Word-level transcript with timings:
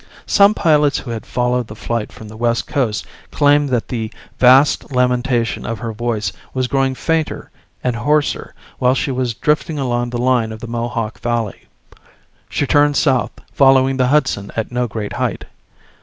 Some 0.25 0.55
pilots 0.55 0.97
who 0.97 1.11
had 1.11 1.27
followed 1.27 1.67
the 1.67 1.75
flight 1.75 2.11
from 2.11 2.27
the 2.27 2.35
West 2.35 2.65
Coast 2.65 3.05
claimed 3.31 3.69
that 3.69 3.89
the 3.89 4.11
vast 4.39 4.91
lamentation 4.91 5.63
of 5.63 5.77
her 5.77 5.93
voice 5.93 6.33
was 6.55 6.65
growing 6.65 6.95
fainter 6.95 7.51
and 7.83 7.95
hoarser 7.95 8.55
while 8.79 8.95
she 8.95 9.11
was 9.11 9.35
drifting 9.35 9.77
along 9.77 10.09
the 10.09 10.17
line 10.17 10.51
of 10.51 10.59
the 10.59 10.65
Mohawk 10.67 11.19
Valley. 11.19 11.67
She 12.49 12.65
turned 12.65 12.97
south, 12.97 13.33
following 13.53 13.97
the 13.97 14.07
Hudson 14.07 14.49
at 14.55 14.71
no 14.71 14.87
great 14.87 15.13
height. 15.13 15.45